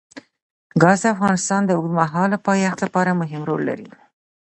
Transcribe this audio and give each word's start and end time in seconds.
ګاز 0.81 0.99
د 1.03 1.05
افغانستان 1.15 1.61
د 1.65 1.71
اوږدمهاله 1.77 2.37
پایښت 2.47 2.79
لپاره 2.85 3.11
مهم 3.21 3.41
رول 3.49 3.61
لري. 3.69 3.87